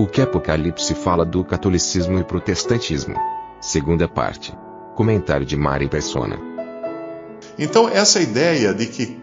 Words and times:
O 0.00 0.06
que 0.06 0.22
Apocalipse 0.22 0.94
fala 0.94 1.26
do 1.26 1.44
catolicismo 1.44 2.18
e 2.18 2.24
protestantismo? 2.24 3.14
Segunda 3.60 4.08
parte. 4.08 4.50
Comentário 4.96 5.44
de 5.44 5.58
Mari 5.58 5.90
Persona. 5.90 6.38
Então, 7.58 7.86
essa 7.86 8.18
ideia 8.18 8.72
de 8.72 8.86
que 8.86 9.20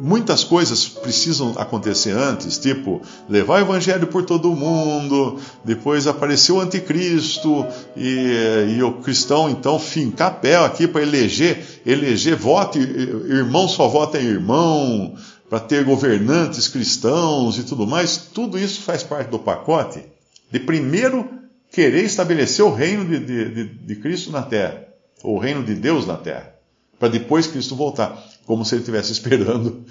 muitas 0.00 0.42
coisas 0.42 0.88
precisam 0.88 1.54
acontecer 1.56 2.10
antes, 2.10 2.58
tipo 2.58 3.00
levar 3.28 3.60
o 3.60 3.64
evangelho 3.64 4.08
por 4.08 4.24
todo 4.24 4.50
o 4.50 4.56
mundo, 4.56 5.38
depois 5.64 6.08
aparecer 6.08 6.50
o 6.50 6.60
anticristo 6.60 7.64
e, 7.96 8.74
e 8.76 8.82
o 8.82 8.94
cristão 8.94 9.48
então 9.48 9.78
fincar 9.78 10.40
pé 10.40 10.56
aqui 10.56 10.88
para 10.88 11.02
eleger, 11.02 11.80
eleger 11.86 12.34
voto, 12.34 12.76
irmão 12.76 13.68
só 13.68 13.86
vota 13.86 14.20
em 14.20 14.26
irmão, 14.26 15.14
para 15.48 15.60
ter 15.60 15.84
governantes 15.84 16.68
cristãos 16.68 17.58
e 17.58 17.62
tudo 17.62 17.86
mais, 17.86 18.16
tudo 18.16 18.58
isso 18.58 18.82
faz 18.82 19.02
parte 19.02 19.30
do 19.30 19.38
pacote 19.38 20.02
de 20.50 20.60
primeiro 20.60 21.28
querer 21.70 22.04
estabelecer 22.04 22.64
o 22.64 22.72
reino 22.72 23.04
de, 23.04 23.18
de, 23.18 23.54
de, 23.54 23.64
de 23.64 23.96
Cristo 23.96 24.30
na 24.30 24.42
terra, 24.42 24.84
ou 25.22 25.36
o 25.36 25.38
reino 25.38 25.62
de 25.62 25.74
Deus 25.74 26.06
na 26.06 26.16
terra, 26.16 26.54
para 26.98 27.08
depois 27.08 27.46
Cristo 27.46 27.76
voltar 27.76 28.22
como 28.46 28.64
se 28.64 28.74
ele 28.74 28.80
estivesse 28.80 29.12
esperando 29.12 29.84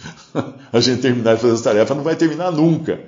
a 0.73 0.80
gente 0.80 1.02
terminar 1.02 1.36
de 1.36 1.41
fazer 1.41 1.53
essa 1.53 1.64
tarefa. 1.64 1.94
Não 1.94 2.03
vai 2.03 2.16
terminar 2.16 2.52
nunca. 2.52 2.99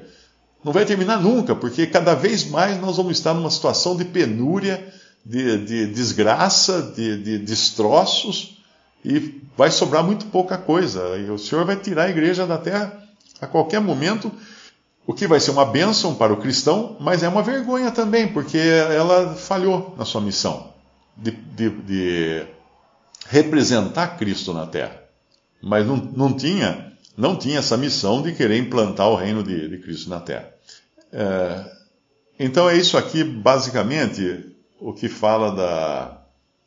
Não 0.64 0.74
vai 0.74 0.86
terminar 0.86 1.22
nunca, 1.22 1.56
porque 1.56 1.88
cada 1.88 2.14
vez 2.14 2.46
mais 2.46 2.80
nós 2.80 2.98
vamos 2.98 3.14
estar 3.18 3.34
numa 3.34 3.50
situação 3.50 3.96
de 3.96 4.06
penúria, 4.06 4.94
de, 5.26 5.58
de 5.66 5.88
desgraça, 5.88 6.94
de, 6.96 7.18
de 7.24 7.38
destroços, 7.40 8.59
e 9.04 9.42
vai 9.58 9.72
sobrar 9.72 10.04
muito 10.04 10.26
pouca 10.28 10.58
coisa. 10.58 11.18
E 11.18 11.30
o 11.30 11.38
Senhor 11.38 11.66
vai 11.66 11.76
tirar 11.76 12.04
a 12.04 12.10
igreja 12.10 12.46
da 12.46 12.58
terra 12.58 13.04
a 13.42 13.48
qualquer 13.48 13.80
momento, 13.80 14.32
o 15.08 15.14
que 15.14 15.28
vai 15.28 15.40
ser 15.40 15.52
uma 15.52 15.66
bênção 15.66 16.14
para 16.16 16.34
o 16.34 16.38
cristão, 16.38 16.98
mas 17.00 17.24
é 17.24 17.30
uma 17.30 17.42
vergonha 17.42 17.90
também, 17.90 18.28
porque 18.28 18.58
ela 18.58 19.34
falhou 19.34 19.96
na 19.98 20.06
sua 20.06 20.22
missão 20.22 20.74
de, 21.16 21.32
de, 21.32 21.70
de 21.70 22.46
representar 23.28 24.18
Cristo 24.18 24.54
na 24.54 24.68
terra 24.68 25.10
mas 25.62 25.86
não, 25.86 25.98
não, 25.98 26.34
tinha, 26.34 26.94
não 27.18 27.36
tinha 27.36 27.60
essa 27.60 27.78
missão 27.78 28.22
de 28.22 28.34
querer 28.34 28.58
implantar 28.58 29.10
o 29.10 29.16
reino 29.16 29.44
de, 29.44 29.68
de 29.68 29.78
Cristo 29.78 30.10
na 30.10 30.20
Terra. 30.20 30.50
É, 31.12 31.66
então 32.40 32.70
é 32.70 32.78
isso 32.78 32.98
aqui, 32.98 33.24
basicamente, 33.24 34.56
o 34.80 34.94
que 34.94 35.10
fala 35.10 35.52
da, 35.52 36.19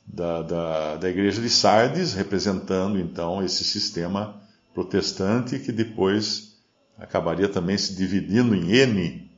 da, 0.06 0.42
da, 0.42 0.96
da 0.96 1.10
igreja 1.10 1.40
de 1.40 1.48
Sardes, 1.48 2.12
representando 2.14 2.98
então 2.98 3.42
esse 3.42 3.64
sistema 3.64 4.40
protestante 4.74 5.58
que 5.58 5.72
depois 5.72 6.56
acabaria 6.98 7.48
também 7.48 7.76
se 7.76 7.94
dividindo 7.94 8.54
em 8.54 8.70
N 8.70 9.30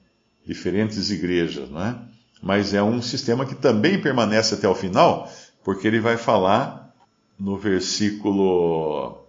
diferentes 0.47 1.11
igrejas, 1.11 1.71
não 1.71 1.83
é? 1.83 1.97
Mas 2.43 2.75
é 2.75 2.83
um 2.83 3.01
sistema 3.01 3.47
que 3.47 3.55
também 3.55 4.01
permanece 4.01 4.55
até 4.55 4.69
o 4.69 4.75
final, 4.75 5.33
porque 5.63 5.87
ele 5.87 6.01
vai 6.01 6.17
falar 6.17 6.95
no 7.39 7.57
versículo 7.57 9.25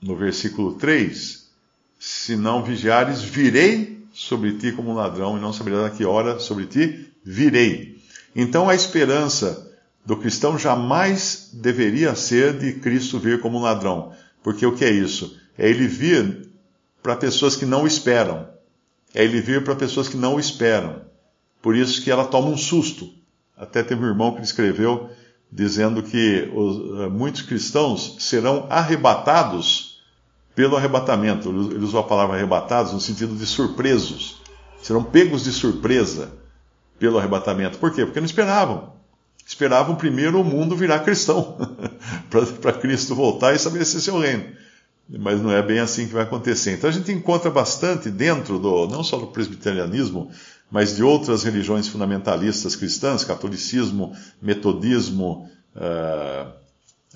no 0.00 0.16
versículo 0.16 0.74
3: 0.74 1.48
Se 1.98 2.36
não 2.36 2.64
vigiares, 2.64 3.22
virei 3.22 4.04
sobre 4.12 4.58
ti 4.58 4.72
como 4.72 4.90
um 4.90 4.94
ladrão, 4.94 5.36
e 5.36 5.40
não 5.40 5.52
saberás 5.52 5.84
a 5.84 5.90
que 5.90 6.04
hora 6.04 6.38
sobre 6.38 6.66
ti 6.66 7.12
virei. 7.24 8.00
Então 8.34 8.68
a 8.68 8.74
esperança 8.74 9.65
do 10.06 10.16
cristão 10.16 10.56
jamais 10.56 11.50
deveria 11.52 12.14
ser 12.14 12.56
de 12.56 12.74
Cristo 12.74 13.18
vir 13.18 13.40
como 13.40 13.58
um 13.58 13.62
ladrão. 13.62 14.12
Porque 14.40 14.64
o 14.64 14.72
que 14.72 14.84
é 14.84 14.90
isso? 14.90 15.36
É 15.58 15.68
ele 15.68 15.88
vir 15.88 16.48
para 17.02 17.16
pessoas 17.16 17.56
que 17.56 17.66
não 17.66 17.82
o 17.82 17.86
esperam. 17.88 18.48
É 19.12 19.24
ele 19.24 19.40
vir 19.40 19.64
para 19.64 19.74
pessoas 19.74 20.08
que 20.08 20.16
não 20.16 20.36
o 20.36 20.40
esperam. 20.40 21.02
Por 21.60 21.74
isso 21.74 22.02
que 22.04 22.10
ela 22.10 22.24
toma 22.24 22.46
um 22.48 22.56
susto. 22.56 23.10
Até 23.56 23.82
teve 23.82 24.04
um 24.04 24.08
irmão 24.08 24.32
que 24.32 24.42
escreveu 24.42 25.10
dizendo 25.50 26.02
que 26.02 26.52
os, 26.54 27.00
eh, 27.00 27.08
muitos 27.08 27.42
cristãos 27.42 28.16
serão 28.20 28.66
arrebatados 28.70 30.02
pelo 30.54 30.76
arrebatamento. 30.76 31.48
Ele 31.48 31.84
usou 31.84 31.98
a 31.98 32.04
palavra 32.04 32.36
arrebatados 32.36 32.92
no 32.92 33.00
sentido 33.00 33.34
de 33.34 33.46
surpresos. 33.46 34.40
Serão 34.82 35.02
pegos 35.02 35.42
de 35.42 35.52
surpresa 35.52 36.32
pelo 36.98 37.18
arrebatamento. 37.18 37.78
Por 37.78 37.92
quê? 37.92 38.04
Porque 38.04 38.20
não 38.20 38.26
esperavam. 38.26 38.95
Esperavam 39.46 39.94
primeiro 39.94 40.40
o 40.40 40.44
mundo 40.44 40.74
virar 40.74 40.98
cristão, 41.00 41.56
para 42.60 42.72
Cristo 42.72 43.14
voltar 43.14 43.52
e 43.52 43.56
estabelecer 43.56 44.00
seu 44.00 44.18
reino. 44.18 44.44
Mas 45.08 45.40
não 45.40 45.52
é 45.52 45.62
bem 45.62 45.78
assim 45.78 46.08
que 46.08 46.14
vai 46.14 46.24
acontecer. 46.24 46.72
Então 46.72 46.90
a 46.90 46.92
gente 46.92 47.12
encontra 47.12 47.48
bastante 47.48 48.10
dentro 48.10 48.58
do, 48.58 48.88
não 48.88 49.04
só 49.04 49.16
do 49.16 49.28
presbiterianismo, 49.28 50.32
mas 50.68 50.96
de 50.96 51.04
outras 51.04 51.44
religiões 51.44 51.86
fundamentalistas 51.86 52.74
cristãs, 52.74 53.22
catolicismo, 53.22 54.16
metodismo, 54.42 55.48
uh, 55.76 56.50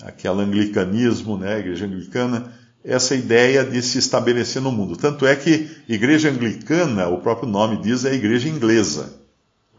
aquele 0.01 0.41
anglicanismo, 0.41 1.37
né, 1.37 1.59
igreja 1.59 1.85
anglicana, 1.85 2.53
essa 2.81 3.13
ideia 3.13 3.65
de 3.65 3.81
se 3.81 3.97
estabelecer 3.97 4.61
no 4.61 4.71
mundo. 4.71 4.95
Tanto 4.95 5.25
é 5.25 5.35
que 5.35 5.69
igreja 5.85 6.29
anglicana, 6.29 7.09
o 7.09 7.19
próprio 7.19 7.49
nome 7.49 7.81
diz, 7.81 8.05
é 8.05 8.11
a 8.11 8.15
igreja 8.15 8.47
inglesa, 8.47 9.20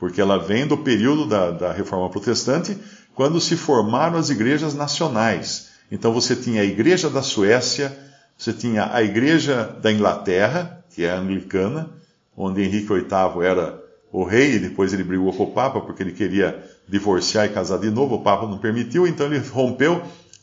porque 0.02 0.20
ela 0.20 0.36
vem 0.36 0.66
do 0.66 0.78
período 0.78 1.26
da, 1.26 1.52
da 1.52 1.72
reforma 1.72 2.10
protestante, 2.10 2.76
quando 3.14 3.40
se 3.40 3.56
formaram 3.56 4.18
as 4.18 4.30
igrejas 4.30 4.74
nacionais. 4.74 5.68
Então 5.92 6.12
você 6.12 6.34
tinha 6.34 6.62
a 6.62 6.64
igreja 6.64 7.08
da 7.08 7.22
Suécia, 7.22 7.96
você 8.36 8.52
tinha 8.52 8.92
a 8.92 9.00
igreja 9.00 9.62
da 9.80 9.92
Inglaterra, 9.92 10.84
que 10.92 11.04
é 11.04 11.12
anglicana, 11.12 11.88
onde 12.36 12.64
Henrique 12.64 12.92
VIII 12.92 13.44
era 13.44 13.80
o 14.10 14.24
rei, 14.24 14.56
e 14.56 14.58
depois 14.58 14.92
ele 14.92 15.04
brigou 15.04 15.32
com 15.34 15.44
o 15.44 15.52
Papa 15.52 15.80
porque 15.80 16.02
ele 16.02 16.10
queria 16.10 16.68
divorciar 16.88 17.46
e 17.46 17.50
casar 17.50 17.78
de 17.78 17.88
novo, 17.88 18.16
o 18.16 18.22
Papa 18.22 18.48
não 18.48 18.58
permitiu, 18.58 19.06
então 19.06 19.26
ele 19.26 19.38
rompeu 19.38 20.02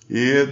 e 0.09 0.47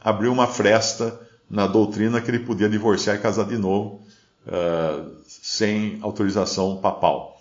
abriu 0.00 0.30
uma 0.32 0.46
fresta 0.46 1.20
na 1.50 1.66
doutrina 1.66 2.20
que 2.20 2.30
ele 2.30 2.38
podia 2.38 2.68
divorciar 2.68 3.16
e 3.16 3.18
casar 3.18 3.44
de 3.44 3.58
novo 3.58 4.02
uh, 4.46 5.16
sem 5.26 5.98
autorização 6.00 6.76
papal. 6.76 7.31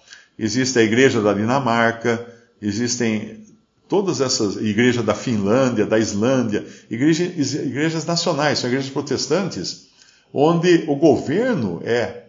Existe 0.43 0.79
a 0.79 0.81
igreja 0.81 1.21
da 1.21 1.33
Dinamarca, 1.33 2.25
existem 2.59 3.43
todas 3.87 4.21
essas, 4.21 4.55
igreja 4.55 5.03
da 5.03 5.13
Finlândia, 5.13 5.85
da 5.85 5.99
Islândia, 5.99 6.65
igreja, 6.89 7.23
igrejas 7.23 8.05
nacionais, 8.05 8.57
são 8.57 8.67
igrejas 8.67 8.89
protestantes, 8.89 9.89
onde 10.33 10.83
o 10.87 10.95
governo 10.95 11.79
é 11.85 12.23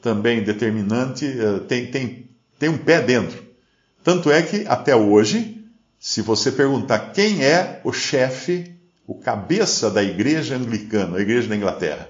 também 0.00 0.42
determinante, 0.42 1.26
uh, 1.26 1.60
tem, 1.60 1.90
tem, 1.90 2.30
tem 2.58 2.70
um 2.70 2.78
pé 2.78 3.02
dentro. 3.02 3.44
Tanto 4.02 4.30
é 4.30 4.40
que, 4.40 4.66
até 4.66 4.96
hoje, 4.96 5.62
se 6.00 6.22
você 6.22 6.50
perguntar 6.50 7.12
quem 7.12 7.44
é 7.44 7.82
o 7.84 7.92
chefe 7.92 8.78
o 9.06 9.14
cabeça 9.14 9.90
da 9.90 10.02
igreja 10.02 10.56
anglicana, 10.56 11.18
a 11.18 11.20
igreja 11.20 11.48
da 11.48 11.56
Inglaterra. 11.56 12.08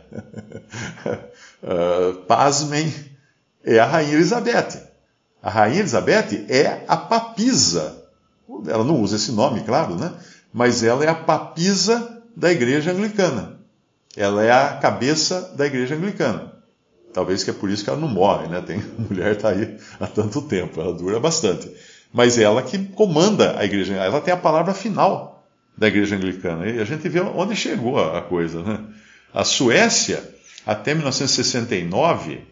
uh, 1.63 2.15
pasmem, 2.27 2.93
é 3.65 3.81
a 3.81 3.87
Rainha 3.87 4.15
Elizabeth. 4.15 4.88
A 5.49 5.51
Rainha 5.51 5.81
Elizabeth 5.81 6.45
é 6.51 6.85
a 6.87 6.95
papisa. 6.95 8.05
Ela 8.67 8.85
não 8.85 9.01
usa 9.01 9.17
esse 9.17 9.33
nome, 9.33 9.63
claro, 9.63 9.95
né? 9.95 10.13
Mas 10.53 10.83
ela 10.83 11.03
é 11.03 11.09
a 11.09 11.15
papisa 11.15 12.23
da 12.37 12.53
igreja 12.53 12.93
anglicana. 12.93 13.59
Ela 14.15 14.45
é 14.45 14.51
a 14.51 14.77
cabeça 14.77 15.55
da 15.57 15.65
igreja 15.65 15.95
anglicana. 15.95 16.53
Talvez 17.15 17.45
que 17.45 17.49
é 17.49 17.55
por 17.55 17.71
isso 17.71 17.83
que 17.83 17.89
ela 17.89 17.99
não 17.99 18.09
morre, 18.09 18.47
né? 18.47 18.61
Tem 18.61 18.85
mulher 19.09 19.37
está 19.37 19.49
aí 19.49 19.79
há 19.99 20.07
tanto 20.07 20.43
tempo, 20.43 20.79
ela 20.83 20.93
dura 20.93 21.19
bastante. 21.19 21.73
Mas 22.13 22.37
ela 22.37 22.63
que 22.63 22.85
comanda 22.89 23.59
a 23.59 23.65
igreja, 23.65 23.95
ela 23.95 24.21
tem 24.21 24.35
a 24.35 24.37
palavra 24.37 24.75
final 24.75 25.47
da 25.75 25.89
igreja 25.89 26.15
anglicana. 26.15 26.69
E 26.69 26.79
a 26.79 26.85
gente 26.85 27.09
vê 27.09 27.21
onde 27.21 27.57
chegou 27.57 27.99
a 27.99 28.21
coisa. 28.21 28.63
Né? 28.63 28.81
A 29.33 29.45
Suécia, 29.45 30.23
até 30.67 30.93
1969, 30.93 32.43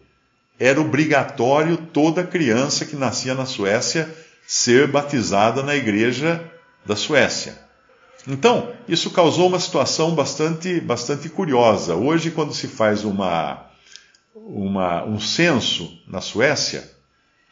era 0.59 0.81
obrigatório 0.81 1.77
toda 1.77 2.23
criança 2.23 2.85
que 2.85 2.95
nascia 2.95 3.33
na 3.33 3.45
Suécia 3.45 4.13
ser 4.47 4.87
batizada 4.87 5.61
na 5.61 5.75
igreja 5.75 6.43
da 6.85 6.95
Suécia. 6.95 7.57
Então, 8.27 8.73
isso 8.87 9.11
causou 9.11 9.47
uma 9.47 9.59
situação 9.59 10.13
bastante, 10.13 10.81
bastante 10.81 11.29
curiosa. 11.29 11.95
Hoje, 11.95 12.31
quando 12.31 12.53
se 12.53 12.67
faz 12.67 13.03
uma, 13.03 13.65
uma, 14.35 15.03
um 15.05 15.19
censo 15.19 15.97
na 16.07 16.19
Suécia, 16.19 16.89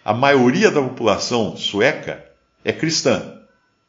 a 0.04 0.14
maioria 0.14 0.70
da 0.70 0.82
população 0.82 1.56
sueca 1.56 2.26
é 2.64 2.74
cristã, 2.74 3.40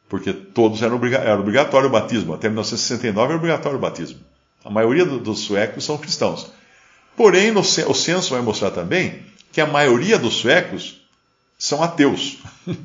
porque 0.07 0.31
todos 0.31 0.81
eram 0.81 0.95
obriga 0.95 1.17
era 1.17 1.39
obrigatório 1.39 1.87
o 1.87 1.91
batismo. 1.91 2.33
Até 2.33 2.47
1969 2.47 3.27
era 3.27 3.37
obrigatório 3.37 3.77
o 3.77 3.81
batismo. 3.81 4.19
A 4.63 4.69
maioria 4.69 5.05
do, 5.05 5.19
dos 5.19 5.39
suecos 5.39 5.83
são 5.83 5.97
cristãos. 5.97 6.51
Porém, 7.17 7.51
no, 7.51 7.61
o 7.61 7.93
censo 7.95 8.29
vai 8.29 8.41
mostrar 8.41 8.69
também 8.69 9.23
que 9.51 9.59
a 9.59 9.65
maioria 9.65 10.19
dos 10.19 10.35
suecos 10.35 11.01
são 11.57 11.81
ateus. 11.81 12.37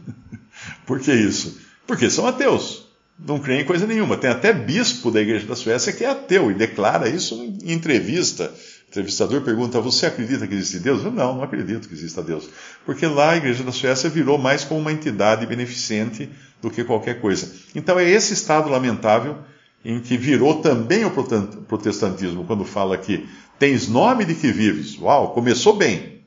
Por 0.86 0.98
que 1.00 1.12
isso? 1.12 1.60
Porque 1.86 2.08
são 2.08 2.26
ateus. 2.26 2.86
Não 3.18 3.38
creem 3.38 3.60
em 3.60 3.64
coisa 3.66 3.86
nenhuma. 3.86 4.16
Tem 4.16 4.30
até 4.30 4.50
bispo 4.50 5.10
da 5.10 5.20
igreja 5.20 5.46
da 5.46 5.54
Suécia 5.54 5.92
que 5.92 6.02
é 6.02 6.08
ateu 6.08 6.50
e 6.50 6.54
declara 6.54 7.10
isso 7.10 7.34
em 7.34 7.72
entrevista. 7.72 8.50
O 8.86 8.88
entrevistador 8.88 9.42
pergunta: 9.42 9.80
Você 9.82 10.06
acredita 10.06 10.46
que 10.46 10.54
existe 10.54 10.78
Deus? 10.78 11.04
Eu 11.04 11.12
não, 11.12 11.36
não 11.36 11.42
acredito 11.42 11.86
que 11.86 11.94
exista 11.94 12.22
Deus. 12.22 12.48
Porque 12.86 13.06
lá 13.06 13.32
a 13.32 13.36
igreja 13.36 13.62
da 13.62 13.70
Suécia 13.70 14.08
virou 14.08 14.38
mais 14.38 14.64
como 14.64 14.80
uma 14.80 14.92
entidade 14.92 15.46
beneficente 15.46 16.30
do 16.62 16.70
que 16.70 16.82
qualquer 16.82 17.20
coisa. 17.20 17.52
Então 17.74 17.98
é 18.00 18.08
esse 18.08 18.32
estado 18.32 18.70
lamentável 18.70 19.36
em 19.84 20.00
que 20.00 20.16
virou 20.16 20.60
também 20.60 21.04
o 21.04 21.10
protestantismo, 21.10 22.44
quando 22.44 22.64
fala 22.64 22.96
que 22.96 23.28
tens 23.58 23.88
nome 23.88 24.24
de 24.24 24.34
que 24.34 24.52
vives. 24.52 24.98
Uau, 24.98 25.32
começou 25.32 25.76
bem 25.76 26.22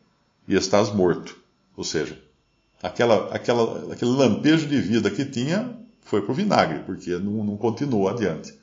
e 0.47 0.55
estás 0.55 0.91
morto. 0.91 1.37
Ou 1.75 1.83
seja, 1.83 2.19
aquela, 2.81 3.33
aquela, 3.33 3.93
aquele 3.93 4.11
lampejo 4.11 4.67
de 4.67 4.79
vida 4.79 5.09
que 5.09 5.25
tinha 5.25 5.75
foi 6.01 6.21
para 6.21 6.31
o 6.31 6.35
vinagre, 6.35 6.79
porque 6.85 7.11
não, 7.17 7.43
não 7.43 7.57
continuou 7.57 8.07
adiante. 8.07 8.53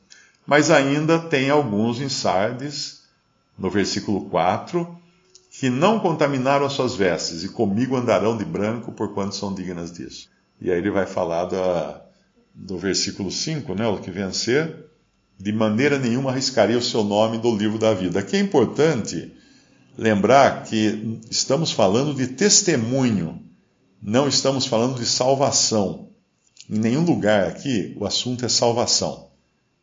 Mas 0.46 0.70
ainda 0.70 1.18
tem 1.18 1.50
alguns 1.50 2.00
em 2.00 2.08
Sardes, 2.08 3.02
no 3.58 3.70
versículo 3.70 4.26
4, 4.28 4.98
que 5.50 5.68
não 5.68 6.00
contaminaram 6.00 6.64
as 6.64 6.72
suas 6.72 6.94
vestes, 6.94 7.44
e 7.44 7.48
comigo 7.48 7.96
andarão 7.96 8.36
de 8.36 8.44
branco, 8.44 8.92
porquanto 8.92 9.34
são 9.34 9.54
dignas 9.54 9.92
disso. 9.92 10.30
E 10.60 10.70
aí 10.70 10.78
ele 10.78 10.90
vai 10.90 11.06
falar 11.06 11.44
da, 11.44 12.00
do 12.54 12.78
versículo 12.78 13.30
5, 13.30 13.74
né, 13.74 13.86
o 13.86 13.98
que 13.98 14.10
vencer, 14.10 14.81
de 15.42 15.52
maneira 15.52 15.98
nenhuma 15.98 16.30
arriscaria 16.30 16.78
o 16.78 16.82
seu 16.82 17.02
nome 17.02 17.36
do 17.36 17.52
livro 17.52 17.76
da 17.76 17.92
vida. 17.92 18.20
Aqui 18.20 18.36
é 18.36 18.38
importante 18.40 19.32
lembrar 19.98 20.62
que 20.62 21.18
estamos 21.28 21.72
falando 21.72 22.14
de 22.14 22.28
testemunho, 22.28 23.42
não 24.00 24.28
estamos 24.28 24.66
falando 24.66 25.00
de 25.00 25.04
salvação. 25.04 26.10
Em 26.70 26.78
nenhum 26.78 27.04
lugar 27.04 27.48
aqui 27.48 27.92
o 27.98 28.06
assunto 28.06 28.46
é 28.46 28.48
salvação. 28.48 29.30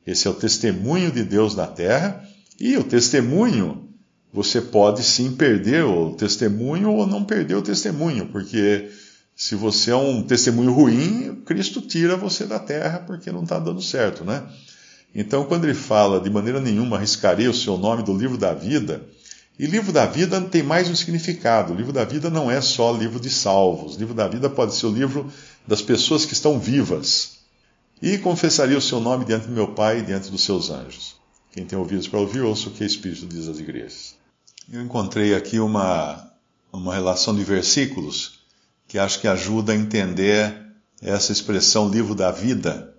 Esse 0.08 0.28
é 0.28 0.32
o 0.32 0.34
testemunho 0.34 1.12
de 1.12 1.26
Deus 1.26 1.56
na 1.56 1.68
terra, 1.68 2.26
e 2.58 2.78
o 2.78 2.84
testemunho, 2.84 3.90
você 4.32 4.62
pode 4.62 5.04
sim 5.04 5.36
perder 5.36 5.84
o 5.84 6.16
testemunho 6.16 6.90
ou 6.92 7.06
não 7.06 7.26
perder 7.26 7.56
o 7.56 7.62
testemunho, 7.62 8.28
porque 8.28 8.90
se 9.36 9.56
você 9.56 9.92
é 9.92 9.96
um 9.96 10.24
testemunho 10.24 10.72
ruim, 10.72 11.42
Cristo 11.46 11.82
tira 11.82 12.16
você 12.16 12.46
da 12.46 12.60
terra 12.60 13.00
porque 13.00 13.30
não 13.30 13.44
está 13.44 13.60
dando 13.60 13.82
certo, 13.82 14.24
né? 14.24 14.42
Então, 15.14 15.46
quando 15.46 15.66
ele 15.66 15.74
fala 15.74 16.20
de 16.20 16.30
maneira 16.30 16.60
nenhuma 16.60 16.98
arriscarei 16.98 17.48
o 17.48 17.54
seu 17.54 17.78
nome 17.78 18.04
do 18.04 18.16
livro 18.16 18.38
da 18.38 18.54
vida, 18.54 19.04
e 19.60 19.66
livro 19.66 19.92
da 19.92 20.06
vida 20.06 20.40
tem 20.40 20.64
mais 20.64 20.90
um 20.90 20.96
significado. 20.96 21.74
O 21.74 21.76
livro 21.76 21.92
da 21.92 22.06
vida 22.06 22.30
não 22.30 22.50
é 22.50 22.62
só 22.62 22.94
livro 22.94 23.20
de 23.20 23.30
salvos. 23.30 23.98
O 23.98 24.00
livro 24.00 24.14
da 24.14 24.26
vida 24.26 24.50
pode 24.50 24.74
ser 24.74 24.86
o 24.86 24.92
livro 24.92 25.30
das 25.68 25.82
pessoas 25.82 26.26
que 26.26 26.32
estão 26.32 26.58
vivas. 26.58 27.40
E 28.02 28.18
confessaria 28.18 28.78
o 28.78 28.82
seu 28.82 29.02
nome 29.02 29.26
diante 29.26 29.48
do 29.48 29.54
meu 29.54 29.68
Pai 29.74 30.00
e 30.00 30.02
diante 30.02 30.32
dos 30.32 30.44
seus 30.44 30.70
anjos. 30.70 31.18
Quem 31.52 31.66
tem 31.66 31.78
ouvidos 31.78 32.08
para 32.08 32.20
ouvir, 32.20 32.40
ouça 32.40 32.70
o 32.70 32.72
que 32.72 32.84
o 32.84 32.88
Espírito 32.88 33.26
diz 33.26 33.50
às 33.50 33.60
igrejas. 33.60 34.16
Eu 34.72 34.82
encontrei 34.82 35.36
aqui 35.36 35.60
uma, 35.60 36.32
uma 36.72 36.94
relação 36.94 37.36
de 37.36 37.44
versículos 37.44 38.40
que 38.88 38.98
acho 38.98 39.20
que 39.20 39.28
ajuda 39.28 39.74
a 39.74 39.76
entender 39.76 40.56
essa 41.02 41.34
expressão 41.34 41.90
livro 41.90 42.16
da 42.16 42.32
vida. 42.32 42.96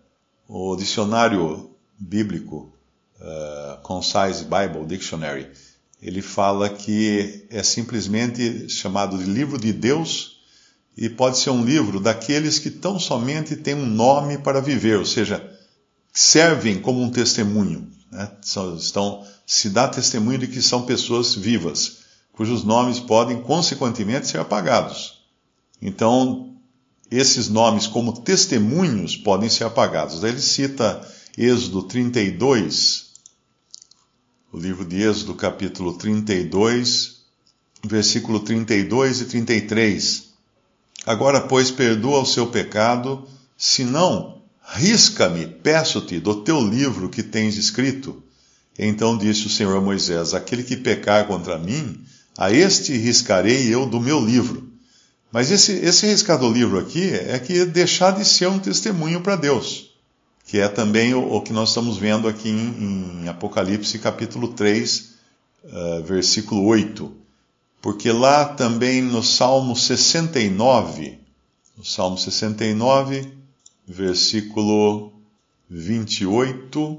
O 0.46 0.76
dicionário 0.76 1.69
bíblico, 2.00 2.72
uh, 3.20 3.80
Concise 3.82 4.44
Bible 4.44 4.86
Dictionary, 4.86 5.48
ele 6.02 6.22
fala 6.22 6.70
que 6.70 7.46
é 7.50 7.62
simplesmente 7.62 8.68
chamado 8.70 9.18
de 9.18 9.24
livro 9.24 9.58
de 9.58 9.72
Deus 9.72 10.40
e 10.96 11.08
pode 11.08 11.38
ser 11.38 11.50
um 11.50 11.64
livro 11.64 12.00
daqueles 12.00 12.58
que 12.58 12.70
tão 12.70 12.98
somente 12.98 13.54
têm 13.54 13.74
um 13.74 13.86
nome 13.86 14.38
para 14.38 14.60
viver, 14.60 14.98
ou 14.98 15.04
seja, 15.04 15.46
servem 16.12 16.80
como 16.80 17.02
um 17.02 17.10
testemunho. 17.10 17.86
Né? 18.10 18.30
Estão, 18.78 19.26
se 19.46 19.70
dá 19.70 19.88
testemunho 19.88 20.38
de 20.38 20.46
que 20.46 20.62
são 20.62 20.82
pessoas 20.82 21.34
vivas, 21.34 21.98
cujos 22.32 22.64
nomes 22.64 22.98
podem, 22.98 23.42
consequentemente, 23.42 24.26
ser 24.26 24.40
apagados. 24.40 25.20
Então, 25.80 26.54
esses 27.10 27.48
nomes, 27.48 27.86
como 27.86 28.20
testemunhos, 28.20 29.16
podem 29.16 29.48
ser 29.48 29.64
apagados. 29.64 30.20
Daí 30.20 30.30
ele 30.30 30.40
cita 30.40 31.06
Êxodo 31.38 31.84
32, 31.84 33.10
o 34.52 34.58
livro 34.58 34.84
de 34.84 35.00
Êxodo, 35.00 35.34
capítulo 35.34 35.92
32, 35.92 37.20
versículo 37.84 38.40
32 38.40 39.20
e 39.20 39.24
33. 39.26 40.24
Agora, 41.06 41.40
pois, 41.40 41.70
perdoa 41.70 42.20
o 42.20 42.26
seu 42.26 42.48
pecado, 42.48 43.28
se 43.56 43.84
não, 43.84 44.42
risca-me, 44.64 45.46
peço-te, 45.46 46.18
do 46.18 46.42
teu 46.42 46.60
livro 46.60 47.08
que 47.08 47.22
tens 47.22 47.56
escrito. 47.56 48.20
Então 48.76 49.16
disse 49.16 49.46
o 49.46 49.50
Senhor 49.50 49.80
Moisés: 49.80 50.34
Aquele 50.34 50.64
que 50.64 50.76
pecar 50.76 51.28
contra 51.28 51.58
mim, 51.58 52.04
a 52.36 52.50
este 52.50 52.96
riscarei 52.96 53.72
eu 53.72 53.86
do 53.86 54.00
meu 54.00 54.18
livro. 54.18 54.68
Mas 55.30 55.52
esse, 55.52 55.72
esse 55.72 56.06
riscar 56.06 56.38
do 56.38 56.52
livro 56.52 56.76
aqui 56.76 57.08
é 57.08 57.38
que 57.38 57.64
deixar 57.64 58.10
de 58.10 58.24
ser 58.24 58.48
um 58.48 58.58
testemunho 58.58 59.20
para 59.20 59.36
Deus, 59.36 59.89
que 60.50 60.58
é 60.58 60.66
também 60.66 61.14
o, 61.14 61.34
o, 61.34 61.40
que 61.40 61.52
nós 61.52 61.68
estamos 61.68 61.96
vendo 61.96 62.26
aqui 62.26 62.48
em, 62.48 63.22
em 63.22 63.28
Apocalipse 63.28 63.96
capítulo 64.00 64.48
3, 64.48 64.98
uh, 64.98 65.68
eh, 65.72 66.02
versículo 66.02 66.64
8. 66.64 67.08
Porque 67.80 68.10
lá 68.10 68.44
também 68.44 69.00
no 69.00 69.22
Salmo 69.22 69.76
69, 69.76 71.20
no 71.78 71.84
Salmo 71.84 72.18
69, 72.18 73.32
versículo 73.86 75.12
28, 75.70 76.98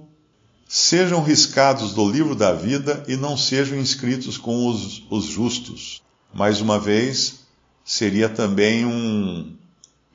sejam 0.66 1.22
riscados 1.22 1.92
do 1.92 2.10
livro 2.10 2.36
da 2.36 2.54
vida 2.54 3.04
e 3.06 3.18
não 3.18 3.36
sejam 3.36 3.78
inscritos 3.78 4.38
com 4.38 4.66
os, 4.70 5.04
os 5.10 5.26
justos. 5.26 6.02
Mais 6.34 6.62
uma 6.62 6.80
vez, 6.80 7.42
seria 7.84 8.30
também 8.30 8.86
um 8.86 9.54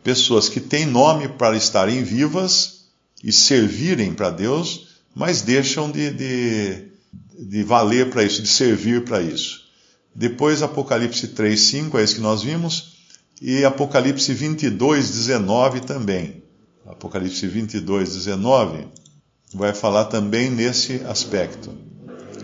pessoas 0.02 0.48
que 0.48 0.58
têm 0.58 0.86
nome 0.86 1.28
para 1.28 1.54
estarem 1.54 2.02
vivas 2.02 2.75
e 3.22 3.32
servirem 3.32 4.12
para 4.12 4.30
Deus, 4.30 4.88
mas 5.14 5.42
deixam 5.42 5.90
de, 5.90 6.10
de, 6.10 6.88
de 7.38 7.62
valer 7.62 8.10
para 8.10 8.22
isso, 8.22 8.42
de 8.42 8.48
servir 8.48 9.04
para 9.04 9.20
isso. 9.20 9.64
Depois 10.14 10.62
Apocalipse 10.62 11.28
3, 11.28 11.60
5, 11.60 11.98
é 11.98 12.04
isso 12.04 12.14
que 12.14 12.20
nós 12.20 12.42
vimos, 12.42 12.96
e 13.40 13.64
Apocalipse 13.64 14.32
22, 14.32 15.10
19 15.10 15.80
também. 15.80 16.42
Apocalipse 16.86 17.46
22, 17.46 18.14
19 18.14 18.86
vai 19.52 19.74
falar 19.74 20.06
também 20.06 20.50
nesse 20.50 21.02
aspecto. 21.06 21.74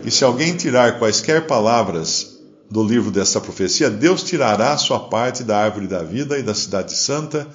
E 0.05 0.11
se 0.11 0.23
alguém 0.23 0.55
tirar 0.55 0.99
quaisquer 0.99 1.47
palavras 1.47 2.39
do 2.69 2.83
livro 2.83 3.11
dessa 3.11 3.39
profecia, 3.39 3.89
Deus 3.89 4.23
tirará 4.23 4.77
sua 4.77 4.99
parte 4.99 5.43
da 5.43 5.57
árvore 5.57 5.87
da 5.87 6.03
vida 6.03 6.37
e 6.37 6.43
da 6.43 6.53
cidade 6.53 6.95
santa 6.95 7.47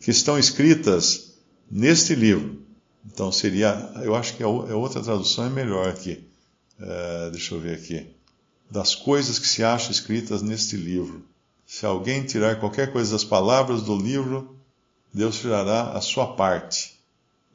que 0.00 0.10
estão 0.10 0.38
escritas 0.38 1.34
neste 1.70 2.14
livro. 2.14 2.65
Então 3.12 3.30
seria, 3.30 3.92
eu 4.02 4.14
acho 4.14 4.36
que 4.36 4.42
a 4.42 4.46
é 4.46 4.74
outra 4.74 5.02
tradução 5.02 5.46
é 5.46 5.50
melhor 5.50 5.88
aqui. 5.88 6.26
Uh, 6.78 7.30
deixa 7.30 7.54
eu 7.54 7.60
ver 7.60 7.76
aqui. 7.76 8.06
Das 8.70 8.94
coisas 8.94 9.38
que 9.38 9.46
se 9.46 9.62
acham 9.62 9.90
escritas 9.90 10.42
neste 10.42 10.76
livro. 10.76 11.24
Se 11.66 11.86
alguém 11.86 12.24
tirar 12.24 12.60
qualquer 12.60 12.92
coisa 12.92 13.12
das 13.12 13.24
palavras 13.24 13.82
do 13.82 13.96
livro, 13.96 14.56
Deus 15.12 15.38
tirará 15.38 15.92
a 15.92 16.00
sua 16.00 16.34
parte 16.34 16.94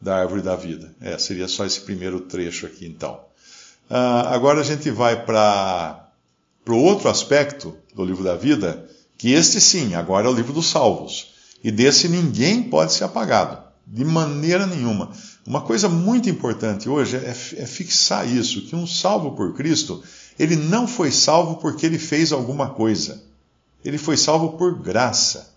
da 0.01 0.17
árvore 0.17 0.41
da 0.41 0.55
vida. 0.55 0.95
É, 0.99 1.17
seria 1.17 1.47
só 1.47 1.65
esse 1.65 1.81
primeiro 1.81 2.21
trecho 2.21 2.65
aqui 2.65 2.87
então. 2.87 3.19
Uh, 3.89 4.27
agora 4.27 4.61
a 4.61 4.63
gente 4.63 4.89
vai 4.89 5.25
para 5.25 6.09
o 6.67 6.75
outro 6.75 7.09
aspecto 7.09 7.77
do 7.93 8.03
livro 8.03 8.23
da 8.23 8.35
vida, 8.35 8.89
que 9.17 9.33
este 9.33 9.61
sim, 9.61 9.93
agora 9.93 10.27
é 10.27 10.29
o 10.29 10.33
livro 10.33 10.53
dos 10.53 10.67
salvos. 10.67 11.33
E 11.63 11.69
desse 11.69 12.07
ninguém 12.07 12.63
pode 12.63 12.93
ser 12.93 13.03
apagado, 13.03 13.61
de 13.85 14.05
maneira 14.05 14.65
nenhuma. 14.65 15.11
Uma 15.45 15.61
coisa 15.61 15.89
muito 15.89 16.29
importante 16.29 16.87
hoje 16.87 17.17
é, 17.17 17.29
é 17.29 17.65
fixar 17.65 18.27
isso, 18.27 18.61
que 18.63 18.75
um 18.75 18.85
salvo 18.85 19.31
por 19.31 19.53
Cristo, 19.53 20.03
ele 20.37 20.55
não 20.55 20.87
foi 20.87 21.11
salvo 21.11 21.55
porque 21.55 21.85
ele 21.85 21.99
fez 21.99 22.31
alguma 22.31 22.69
coisa. 22.69 23.23
Ele 23.83 23.97
foi 23.97 24.17
salvo 24.17 24.57
por 24.57 24.79
graça. 24.79 25.53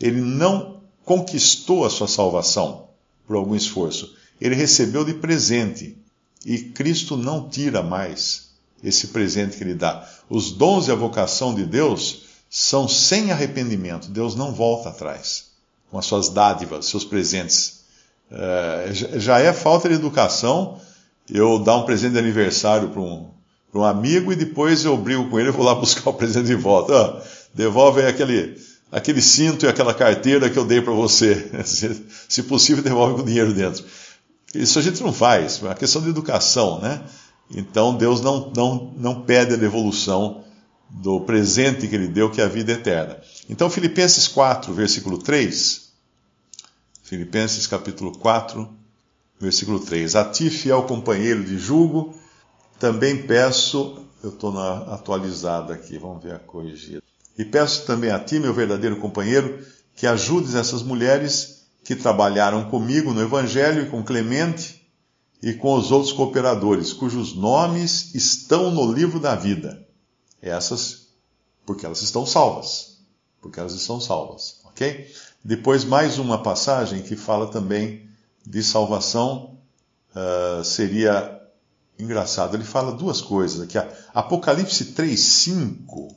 Ele 0.00 0.20
não 0.20 0.80
conquistou 1.04 1.84
a 1.84 1.90
sua 1.90 2.08
salvação 2.08 2.88
por 3.26 3.36
algum 3.36 3.54
esforço. 3.54 4.14
Ele 4.40 4.54
recebeu 4.54 5.04
de 5.04 5.14
presente. 5.14 5.96
E 6.44 6.58
Cristo 6.58 7.16
não 7.16 7.48
tira 7.48 7.82
mais 7.82 8.50
esse 8.82 9.08
presente 9.08 9.56
que 9.56 9.62
ele 9.62 9.74
dá. 9.74 10.08
Os 10.28 10.50
dons 10.52 10.88
e 10.88 10.90
a 10.90 10.94
vocação 10.94 11.54
de 11.54 11.64
Deus 11.64 12.22
são 12.48 12.88
sem 12.88 13.30
arrependimento. 13.30 14.08
Deus 14.08 14.34
não 14.34 14.52
volta 14.52 14.88
atrás 14.88 15.49
com 15.90 15.98
as 15.98 16.06
suas 16.06 16.28
dádivas, 16.28 16.86
seus 16.86 17.04
presentes. 17.04 17.80
É, 18.30 18.90
já 18.92 19.40
é 19.40 19.52
falta 19.52 19.88
de 19.88 19.96
educação 19.96 20.80
eu 21.28 21.58
dar 21.58 21.76
um 21.76 21.82
presente 21.84 22.12
de 22.12 22.18
aniversário 22.18 22.90
para 22.90 23.00
um, 23.00 23.28
um 23.74 23.84
amigo 23.84 24.32
e 24.32 24.36
depois 24.36 24.84
eu 24.84 24.96
brigo 24.96 25.28
com 25.28 25.38
ele 25.38 25.48
e 25.48 25.52
vou 25.52 25.64
lá 25.64 25.74
buscar 25.76 26.10
o 26.10 26.14
presente 26.14 26.46
de 26.46 26.54
volta. 26.54 26.94
Ah, 26.94 27.22
devolve 27.52 28.02
aquele, 28.02 28.56
aquele 28.90 29.20
cinto 29.20 29.66
e 29.66 29.68
aquela 29.68 29.92
carteira 29.92 30.48
que 30.48 30.58
eu 30.58 30.64
dei 30.64 30.80
para 30.80 30.92
você. 30.92 31.50
Se, 31.64 32.06
se 32.28 32.42
possível, 32.44 32.82
devolve 32.82 33.14
com 33.14 33.24
dinheiro 33.24 33.52
dentro. 33.52 33.84
Isso 34.54 34.78
a 34.78 34.82
gente 34.82 35.02
não 35.02 35.12
faz, 35.12 35.60
é 35.62 35.66
uma 35.66 35.74
questão 35.74 36.02
de 36.02 36.08
educação, 36.08 36.80
né? 36.80 37.00
Então 37.52 37.94
Deus 37.96 38.20
não, 38.20 38.52
não, 38.54 38.92
não 38.96 39.22
pede 39.22 39.54
a 39.54 39.56
devolução 39.56 40.44
do 40.90 41.20
presente 41.20 41.86
que 41.86 41.94
ele 41.94 42.08
deu, 42.08 42.30
que 42.30 42.40
é 42.40 42.44
a 42.44 42.48
vida 42.48 42.72
eterna. 42.72 43.18
Então, 43.48 43.70
Filipenses 43.70 44.26
4, 44.28 44.72
versículo 44.74 45.18
3. 45.18 45.90
Filipenses 47.02 47.66
capítulo 47.66 48.12
4, 48.18 48.68
versículo 49.40 49.80
3. 49.80 50.16
A 50.16 50.24
ti, 50.24 50.50
fiel 50.50 50.82
companheiro 50.84 51.42
de 51.44 51.58
julgo, 51.58 52.14
também 52.78 53.22
peço. 53.22 54.04
Eu 54.22 54.30
estou 54.30 54.52
na 54.52 54.94
atualizada 54.94 55.72
aqui, 55.72 55.96
vamos 55.96 56.22
ver 56.22 56.34
a 56.34 56.38
corrigida. 56.38 57.02
E 57.38 57.44
peço 57.44 57.86
também 57.86 58.10
a 58.10 58.18
ti, 58.18 58.38
meu 58.38 58.52
verdadeiro 58.52 58.96
companheiro, 58.96 59.64
que 59.96 60.06
ajudes 60.06 60.54
essas 60.54 60.82
mulheres 60.82 61.64
que 61.84 61.96
trabalharam 61.96 62.68
comigo 62.68 63.14
no 63.14 63.22
Evangelho 63.22 63.82
e 63.82 63.86
com 63.88 64.02
Clemente 64.02 64.86
e 65.42 65.54
com 65.54 65.74
os 65.74 65.90
outros 65.90 66.12
cooperadores, 66.12 66.92
cujos 66.92 67.34
nomes 67.34 68.14
estão 68.14 68.70
no 68.70 68.92
livro 68.92 69.18
da 69.18 69.34
vida. 69.34 69.86
Essas, 70.42 71.08
porque 71.66 71.84
elas 71.84 72.02
estão 72.02 72.24
salvas. 72.24 72.98
Porque 73.40 73.58
elas 73.58 73.74
estão 73.74 74.00
salvas, 74.00 74.60
ok? 74.64 75.10
Depois, 75.42 75.84
mais 75.84 76.18
uma 76.18 76.42
passagem 76.42 77.02
que 77.02 77.16
fala 77.16 77.50
também 77.50 78.08
de 78.46 78.62
salvação, 78.62 79.58
uh, 80.14 80.62
seria 80.62 81.40
engraçado. 81.98 82.54
Ele 82.56 82.64
fala 82.64 82.92
duas 82.92 83.20
coisas 83.20 83.60
aqui. 83.60 83.78
Apocalipse 84.14 84.86
3,5, 84.86 86.14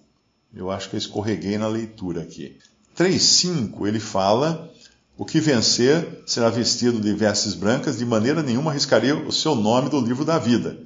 eu 0.53 0.69
acho 0.69 0.89
que 0.89 0.95
eu 0.95 0.99
escorreguei 0.99 1.57
na 1.57 1.67
leitura 1.67 2.21
aqui. 2.21 2.57
3,5, 2.97 3.87
ele 3.87 3.99
fala 3.99 4.71
o 5.17 5.25
que 5.25 5.39
vencer 5.39 6.23
será 6.25 6.49
vestido 6.49 6.99
de 6.99 7.13
vestes 7.13 7.53
brancas, 7.53 7.97
de 7.97 8.05
maneira 8.05 8.41
nenhuma 8.41 8.71
arriscaria 8.71 9.15
o 9.15 9.31
seu 9.31 9.55
nome 9.55 9.89
do 9.89 10.01
livro 10.01 10.25
da 10.25 10.39
vida. 10.39 10.77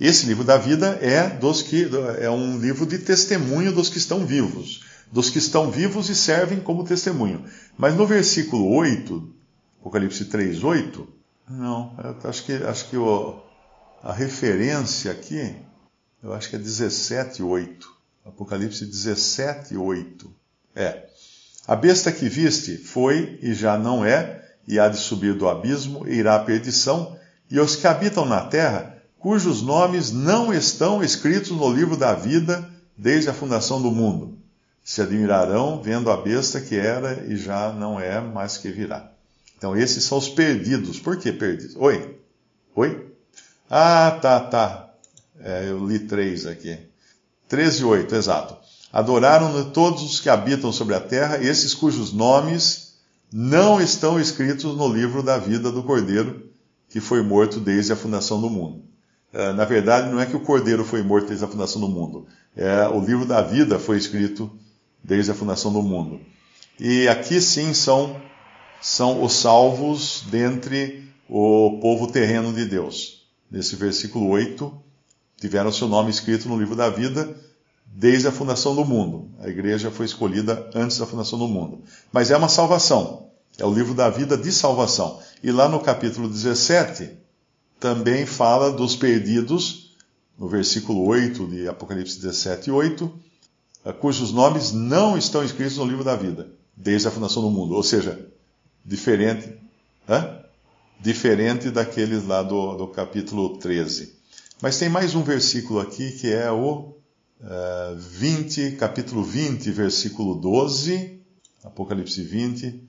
Esse 0.00 0.24
livro 0.24 0.42
da 0.42 0.56
vida 0.56 0.98
é 1.02 1.28
dos 1.28 1.60
que 1.60 1.86
é 2.18 2.30
um 2.30 2.58
livro 2.58 2.86
de 2.86 2.98
testemunho 2.98 3.70
dos 3.70 3.90
que 3.90 3.98
estão 3.98 4.24
vivos, 4.24 4.82
dos 5.12 5.28
que 5.28 5.36
estão 5.36 5.70
vivos 5.70 6.08
e 6.08 6.14
servem 6.14 6.58
como 6.58 6.84
testemunho. 6.84 7.44
Mas 7.76 7.94
no 7.94 8.06
versículo 8.06 8.74
8, 8.74 9.30
Apocalipse 9.78 10.24
3, 10.24 10.64
8, 10.64 11.06
não, 11.50 11.94
acho 12.24 12.44
que 12.44 12.52
acho 12.52 12.88
que 12.88 12.96
o, 12.96 13.42
a 14.02 14.12
referência 14.12 15.10
aqui, 15.10 15.54
eu 16.22 16.32
acho 16.32 16.48
que 16.48 16.56
é 16.56 16.58
17, 16.58 17.42
8. 17.42 18.00
Apocalipse 18.24 18.86
17, 18.86 19.76
8. 19.76 20.34
É. 20.76 21.08
A 21.66 21.76
besta 21.76 22.10
que 22.10 22.28
viste 22.28 22.78
foi 22.78 23.38
e 23.42 23.52
já 23.52 23.76
não 23.76 24.02
é, 24.04 24.48
e 24.66 24.78
há 24.78 24.88
de 24.88 24.96
subir 24.96 25.34
do 25.34 25.48
abismo, 25.48 26.08
e 26.08 26.14
irá 26.14 26.36
à 26.36 26.38
perdição, 26.38 27.18
e 27.50 27.60
os 27.60 27.76
que 27.76 27.86
habitam 27.86 28.24
na 28.24 28.42
terra, 28.42 28.99
cujos 29.20 29.60
nomes 29.60 30.10
não 30.10 30.52
estão 30.52 31.04
escritos 31.04 31.50
no 31.50 31.70
livro 31.70 31.96
da 31.96 32.14
vida 32.14 32.68
desde 32.96 33.28
a 33.28 33.34
fundação 33.34 33.80
do 33.80 33.90
mundo, 33.90 34.38
se 34.82 35.02
admirarão 35.02 35.80
vendo 35.80 36.10
a 36.10 36.16
besta 36.16 36.60
que 36.60 36.74
era 36.74 37.24
e 37.28 37.36
já 37.36 37.72
não 37.72 38.00
é, 38.00 38.18
mas 38.20 38.56
que 38.56 38.70
virá. 38.70 39.12
Então, 39.56 39.76
esses 39.76 40.04
são 40.04 40.16
os 40.16 40.28
perdidos. 40.28 40.98
Por 40.98 41.18
que 41.18 41.30
perdidos? 41.30 41.76
Oi? 41.76 42.18
Oi? 42.74 43.12
Ah, 43.68 44.18
tá, 44.22 44.40
tá. 44.40 44.90
É, 45.38 45.66
eu 45.68 45.86
li 45.86 45.98
três 45.98 46.46
aqui. 46.46 46.78
13 47.46 47.82
e 47.82 47.84
8, 47.84 48.14
exato. 48.14 48.56
Adoraram 48.90 49.70
todos 49.70 50.02
os 50.02 50.18
que 50.18 50.30
habitam 50.30 50.72
sobre 50.72 50.94
a 50.94 51.00
terra, 51.00 51.38
esses 51.44 51.74
cujos 51.74 52.12
nomes 52.12 52.94
não 53.32 53.80
estão 53.80 54.18
escritos 54.18 54.76
no 54.76 54.88
livro 54.88 55.22
da 55.22 55.36
vida 55.36 55.70
do 55.70 55.82
Cordeiro, 55.82 56.48
que 56.88 57.00
foi 57.00 57.22
morto 57.22 57.60
desde 57.60 57.92
a 57.92 57.96
fundação 57.96 58.40
do 58.40 58.48
mundo. 58.48 58.89
É, 59.32 59.52
na 59.52 59.64
verdade, 59.64 60.10
não 60.10 60.20
é 60.20 60.26
que 60.26 60.36
o 60.36 60.40
Cordeiro 60.40 60.84
foi 60.84 61.02
morto 61.02 61.28
desde 61.28 61.44
a 61.44 61.48
fundação 61.48 61.80
do 61.80 61.88
mundo. 61.88 62.26
É, 62.56 62.88
o 62.88 63.00
livro 63.00 63.24
da 63.24 63.40
vida 63.40 63.78
foi 63.78 63.96
escrito 63.96 64.50
desde 65.02 65.30
a 65.30 65.34
fundação 65.34 65.72
do 65.72 65.82
mundo. 65.82 66.20
E 66.78 67.06
aqui 67.08 67.40
sim 67.40 67.72
são, 67.72 68.20
são 68.80 69.22
os 69.22 69.34
salvos 69.34 70.24
dentre 70.30 71.08
o 71.28 71.78
povo 71.80 72.08
terreno 72.08 72.52
de 72.52 72.64
Deus. 72.64 73.26
Nesse 73.50 73.76
versículo 73.76 74.28
8, 74.28 74.72
tiveram 75.38 75.70
seu 75.70 75.86
nome 75.86 76.10
escrito 76.10 76.48
no 76.48 76.58
livro 76.58 76.74
da 76.74 76.88
vida 76.88 77.36
desde 77.86 78.28
a 78.28 78.32
fundação 78.32 78.74
do 78.74 78.84
mundo. 78.84 79.30
A 79.40 79.48
igreja 79.48 79.90
foi 79.90 80.06
escolhida 80.06 80.68
antes 80.74 80.98
da 80.98 81.06
fundação 81.06 81.38
do 81.38 81.48
mundo. 81.48 81.82
Mas 82.12 82.30
é 82.30 82.36
uma 82.36 82.48
salvação. 82.48 83.30
É 83.58 83.64
o 83.64 83.72
livro 83.72 83.94
da 83.94 84.08
vida 84.08 84.36
de 84.36 84.50
salvação. 84.52 85.20
E 85.42 85.50
lá 85.50 85.68
no 85.68 85.80
capítulo 85.80 86.28
17, 86.28 87.10
também 87.80 88.26
fala 88.26 88.70
dos 88.70 88.94
perdidos, 88.94 89.96
no 90.38 90.48
versículo 90.48 91.06
8 91.06 91.46
de 91.46 91.66
Apocalipse 91.66 92.20
17, 92.20 92.70
8, 92.70 93.12
eh, 93.86 93.92
cujos 93.92 94.32
nomes 94.32 94.70
não 94.70 95.16
estão 95.16 95.42
escritos 95.42 95.78
no 95.78 95.86
livro 95.86 96.04
da 96.04 96.14
vida, 96.14 96.48
desde 96.76 97.08
a 97.08 97.10
fundação 97.10 97.42
do 97.42 97.50
mundo. 97.50 97.74
Ou 97.74 97.82
seja, 97.82 98.28
diferente, 98.84 99.52
hã? 100.06 100.38
diferente 101.00 101.70
daqueles 101.70 102.26
lá 102.26 102.42
do, 102.42 102.76
do 102.76 102.86
capítulo 102.88 103.56
13. 103.56 104.14
Mas 104.60 104.78
tem 104.78 104.90
mais 104.90 105.14
um 105.14 105.22
versículo 105.22 105.80
aqui 105.80 106.12
que 106.12 106.30
é 106.30 106.50
o 106.50 106.94
20, 107.96 108.72
capítulo 108.72 109.24
20, 109.24 109.70
versículo 109.70 110.34
12, 110.34 111.18
Apocalipse 111.64 112.22
20, 112.22 112.86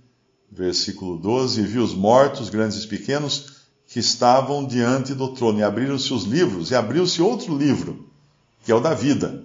versículo 0.51 1.17
12, 1.17 1.62
e 1.62 1.63
vi 1.63 1.79
os 1.79 1.93
mortos, 1.93 2.50
grandes 2.50 2.83
e 2.83 2.88
pequenos, 2.88 3.60
que 3.91 4.00
estavam 4.00 4.65
diante 4.65 5.13
do 5.13 5.27
trono, 5.33 5.60
e 5.60 5.63
abriram-se 5.63 6.13
os 6.13 6.24
livros, 6.24 6.71
e 6.71 6.75
abriu-se 6.75 7.21
outro 7.21 7.57
livro, 7.57 8.07
que 8.63 8.71
é 8.71 8.75
o 8.75 8.79
da 8.79 8.93
vida. 8.93 9.43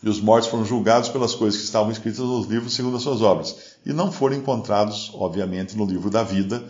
E 0.00 0.08
os 0.08 0.20
mortos 0.20 0.48
foram 0.48 0.64
julgados 0.64 1.08
pelas 1.08 1.34
coisas 1.34 1.58
que 1.58 1.66
estavam 1.66 1.90
escritas 1.90 2.20
nos 2.20 2.46
livros 2.46 2.72
segundo 2.72 2.96
as 2.96 3.02
suas 3.02 3.20
obras. 3.20 3.56
E 3.84 3.92
não 3.92 4.12
foram 4.12 4.36
encontrados, 4.36 5.10
obviamente, 5.14 5.76
no 5.76 5.84
livro 5.84 6.08
da 6.08 6.22
vida, 6.22 6.64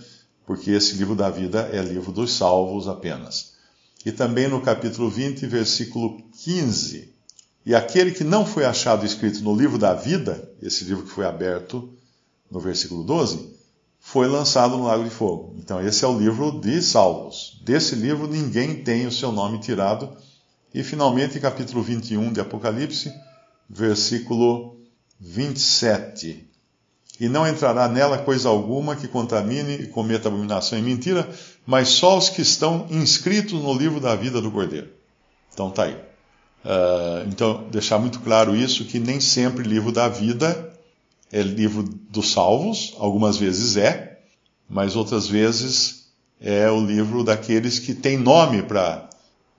porque 0.47 0.71
esse 0.71 0.97
livro 0.97 1.15
da 1.15 1.29
vida 1.29 1.69
é 1.71 1.83
livro 1.83 2.11
dos 2.11 2.33
salvos 2.33 2.89
apenas. 2.89 3.53
E 4.05 4.11
também 4.11 4.49
no 4.49 4.63
capítulo 4.63 5.11
20, 5.11 5.47
versículo 5.47 6.23
15, 6.43 7.13
e 7.67 7.75
aquele 7.75 8.13
que 8.13 8.25
não 8.25 8.47
foi 8.47 8.65
achado 8.65 9.05
escrito 9.05 9.43
no 9.43 9.55
livro 9.55 9.77
da 9.77 9.93
vida, 9.93 10.51
esse 10.63 10.85
livro 10.85 11.05
que 11.05 11.11
foi 11.11 11.27
aberto 11.27 11.93
no 12.51 12.59
versículo 12.59 13.05
12, 13.05 13.60
foi 14.01 14.27
lançado 14.27 14.77
no 14.77 14.87
lago 14.87 15.05
de 15.05 15.11
fogo. 15.11 15.55
Então, 15.59 15.87
esse 15.87 16.05
é 16.05 16.09
o 16.09 16.19
livro 16.19 16.59
de 16.59 16.83
salvos. 16.83 17.61
Desse 17.63 17.95
livro, 17.95 18.27
ninguém 18.27 18.83
tem 18.83 19.07
o 19.07 19.13
seu 19.13 19.31
nome 19.31 19.61
tirado. 19.61 20.17
E, 20.75 20.83
finalmente, 20.83 21.39
capítulo 21.39 21.83
21 21.83 22.33
de 22.33 22.41
Apocalipse, 22.41 23.13
versículo 23.69 24.77
27. 25.21 26.49
E 27.21 27.29
não 27.29 27.47
entrará 27.47 27.87
nela 27.87 28.17
coisa 28.19 28.49
alguma 28.49 28.97
que 28.97 29.07
contamine 29.07 29.75
e 29.75 29.87
cometa 29.87 30.29
abominação 30.29 30.79
e 30.79 30.83
mentira, 30.83 31.29
mas 31.67 31.89
só 31.89 32.17
os 32.17 32.31
que 32.31 32.41
estão 32.41 32.87
inscritos 32.91 33.61
no 33.61 33.75
livro 33.75 34.01
da 34.01 34.17
vida 34.17 34.41
do 34.41 34.51
Cordeiro. 34.51 34.89
Então, 35.53 35.71
tá 35.71 35.85
aí. 35.85 35.95
Uh, 36.65 37.29
então, 37.29 37.69
deixar 37.71 37.99
muito 37.99 38.21
claro 38.21 38.57
isso, 38.57 38.87
que 38.87 38.99
nem 38.99 39.21
sempre 39.21 39.63
livro 39.63 39.93
da 39.93 40.09
vida 40.09 40.70
é 41.33 41.43
livro 41.43 41.83
dos 41.83 42.33
salvos, 42.33 42.95
algumas 42.99 43.37
vezes 43.37 43.77
é, 43.77 44.21
mas 44.69 44.97
outras 44.97 45.27
vezes 45.27 46.07
é 46.41 46.71
o 46.71 46.85
livro 46.85 47.23
daqueles 47.23 47.79
que 47.79 47.95
têm 47.95 48.17
nome 48.17 48.63
para 48.63 49.09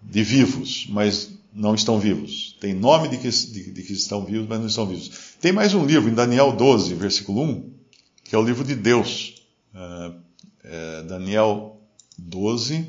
de 0.02 0.24
vivos, 0.24 0.88
mas 0.90 1.30
não 1.54 1.76
estão 1.76 2.00
vivos. 2.00 2.58
Tem 2.60 2.74
nome 2.74 3.08
de 3.10 3.18
que, 3.18 3.30
de, 3.30 3.72
de 3.72 3.84
que 3.84 3.94
estão 3.94 4.26
vivos, 4.26 4.48
mas 4.48 4.60
não 4.60 4.68
estão 4.68 4.86
vivos. 4.86 5.12
Tem 5.40 5.52
mais 5.52 5.74
um 5.74 5.86
livro, 5.86 6.10
em 6.10 6.14
Daniel 6.14 6.54
12, 6.54 6.94
versículo 6.96 7.44
1, 7.44 7.74
que 8.24 8.36
é 8.36 8.38
o 8.38 8.44
livro 8.44 8.64
de 8.64 8.76
Deus. 8.76 9.44
Uh, 9.74 10.16
é 10.64 11.04
Daniel 11.04 11.80
12, 12.18 12.88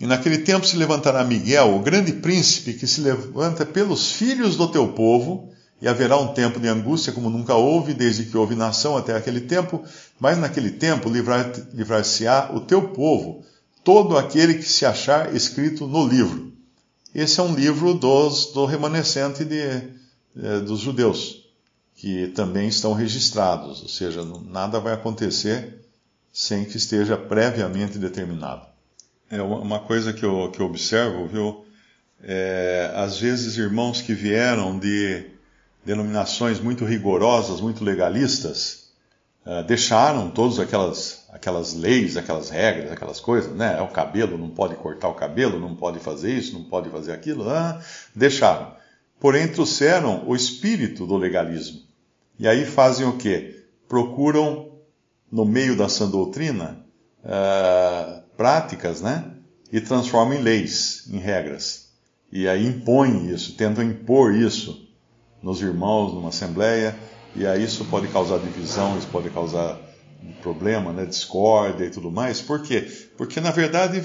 e 0.00 0.06
naquele 0.06 0.38
tempo 0.38 0.66
se 0.66 0.76
levantará 0.76 1.22
Miguel, 1.22 1.76
o 1.76 1.80
grande 1.80 2.12
príncipe 2.12 2.74
que 2.74 2.86
se 2.86 3.00
levanta 3.00 3.64
pelos 3.64 4.12
filhos 4.12 4.56
do 4.56 4.68
teu 4.68 4.88
povo, 4.88 5.51
e 5.82 5.88
haverá 5.88 6.16
um 6.16 6.32
tempo 6.32 6.60
de 6.60 6.68
angústia 6.68 7.12
como 7.12 7.28
nunca 7.28 7.56
houve, 7.56 7.92
desde 7.92 8.26
que 8.26 8.36
houve 8.36 8.54
nação 8.54 8.96
até 8.96 9.16
aquele 9.16 9.40
tempo, 9.40 9.82
mas 10.20 10.38
naquele 10.38 10.70
tempo 10.70 11.10
livrar-se-á 11.10 12.52
o 12.54 12.60
teu 12.60 12.90
povo, 12.90 13.44
todo 13.82 14.16
aquele 14.16 14.54
que 14.54 14.62
se 14.62 14.86
achar 14.86 15.34
escrito 15.34 15.88
no 15.88 16.06
livro. 16.06 16.52
esse 17.12 17.40
é 17.40 17.42
um 17.42 17.52
livro 17.52 17.94
dos, 17.94 18.52
do 18.52 18.64
remanescente 18.64 19.44
de, 19.44 19.60
é, 19.60 20.60
dos 20.64 20.78
judeus, 20.78 21.48
que 21.96 22.28
também 22.28 22.68
estão 22.68 22.92
registrados, 22.92 23.82
ou 23.82 23.88
seja, 23.88 24.24
nada 24.24 24.78
vai 24.78 24.92
acontecer 24.92 25.80
sem 26.32 26.64
que 26.64 26.76
esteja 26.76 27.16
previamente 27.16 27.98
determinado. 27.98 28.64
É 29.28 29.42
uma 29.42 29.80
coisa 29.80 30.12
que 30.12 30.24
eu, 30.24 30.48
que 30.52 30.60
eu 30.60 30.66
observo, 30.66 31.26
viu? 31.26 31.64
É, 32.22 32.92
às 32.94 33.18
vezes, 33.18 33.56
irmãos 33.56 34.00
que 34.00 34.14
vieram 34.14 34.78
de 34.78 35.32
denominações 35.84 36.60
muito 36.60 36.84
rigorosas, 36.84 37.60
muito 37.60 37.84
legalistas, 37.84 38.92
uh, 39.44 39.64
deixaram 39.64 40.30
todas 40.30 40.58
aquelas, 40.58 41.24
aquelas 41.30 41.74
leis, 41.74 42.16
aquelas 42.16 42.50
regras, 42.50 42.92
aquelas 42.92 43.20
coisas, 43.20 43.52
né? 43.54 43.76
É 43.78 43.82
o 43.82 43.88
cabelo, 43.88 44.38
não 44.38 44.50
pode 44.50 44.76
cortar 44.76 45.08
o 45.08 45.14
cabelo, 45.14 45.58
não 45.58 45.74
pode 45.74 45.98
fazer 45.98 46.32
isso, 46.32 46.54
não 46.54 46.64
pode 46.64 46.88
fazer 46.90 47.12
aquilo, 47.12 47.48
ah, 47.48 47.80
deixaram. 48.14 48.74
Porém, 49.18 49.48
trouxeram 49.48 50.24
o 50.26 50.34
espírito 50.34 51.06
do 51.06 51.16
legalismo. 51.16 51.80
E 52.38 52.48
aí 52.48 52.64
fazem 52.64 53.06
o 53.06 53.16
quê? 53.16 53.64
Procuram, 53.88 54.72
no 55.30 55.44
meio 55.44 55.76
da 55.76 55.88
sã 55.88 56.08
doutrina, 56.08 56.84
uh, 57.24 58.22
práticas, 58.36 59.00
né? 59.00 59.30
E 59.72 59.80
transformam 59.80 60.34
em 60.34 60.42
leis, 60.42 61.08
em 61.10 61.18
regras. 61.18 61.90
E 62.30 62.48
aí 62.48 62.66
impõem 62.66 63.30
isso, 63.30 63.56
tentam 63.56 63.84
impor 63.84 64.34
isso 64.34 64.91
nos 65.42 65.60
irmãos, 65.60 66.14
numa 66.14 66.28
assembleia, 66.28 66.96
e 67.34 67.46
aí 67.46 67.64
isso 67.64 67.84
pode 67.86 68.06
causar 68.08 68.38
divisão, 68.38 68.96
isso 68.96 69.08
pode 69.08 69.28
causar 69.30 69.78
problema, 70.42 70.92
né, 70.92 71.04
discórdia 71.04 71.84
e 71.84 71.90
tudo 71.90 72.10
mais. 72.10 72.40
Por 72.40 72.62
quê? 72.62 72.86
Porque 73.16 73.40
na 73.40 73.50
verdade 73.50 74.02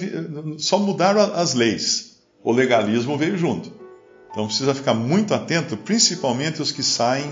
só 0.58 0.78
mudaram 0.78 1.22
as 1.22 1.54
leis. 1.54 2.18
O 2.44 2.52
legalismo 2.52 3.18
veio 3.18 3.38
junto. 3.38 3.72
Então 4.32 4.46
precisa 4.46 4.74
ficar 4.74 4.94
muito 4.94 5.34
atento, 5.34 5.76
principalmente 5.76 6.62
os 6.62 6.72
que 6.72 6.84
saem 6.84 7.26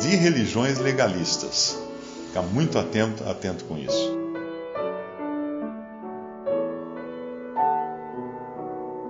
de 0.00 0.16
religiões 0.16 0.78
legalistas. 0.78 1.78
Ficar 2.28 2.42
muito 2.42 2.78
atento, 2.78 3.22
atento 3.28 3.64
com 3.64 3.78
isso. 3.78 4.22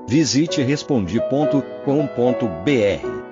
Visite 0.09 0.62
respondi.com.br 0.62 3.32